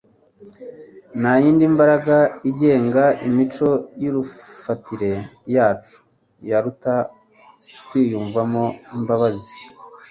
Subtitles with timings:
[1.19, 2.17] Nta yindi mbaraga
[2.49, 3.69] igenga imico
[4.01, 5.11] y'iruyifatire
[5.55, 5.97] yacu
[6.49, 6.95] yaruta
[7.87, 8.63] kwiyumvamo
[8.95, 9.59] imbabazi